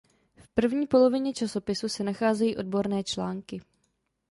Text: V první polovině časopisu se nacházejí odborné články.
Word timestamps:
V 0.37 0.47
první 0.49 0.87
polovině 0.87 1.33
časopisu 1.33 1.89
se 1.89 2.03
nacházejí 2.03 2.57
odborné 2.57 3.03
články. 3.03 3.61